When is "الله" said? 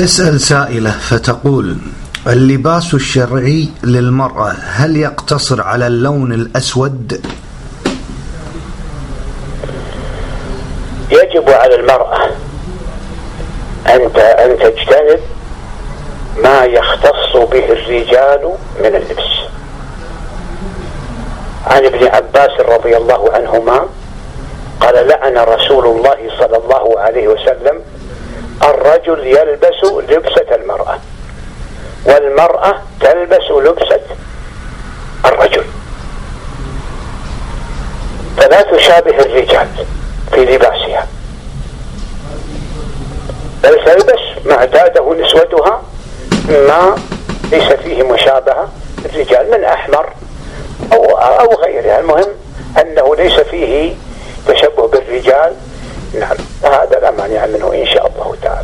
22.96-23.32, 25.86-26.18, 26.56-27.00, 58.06-58.36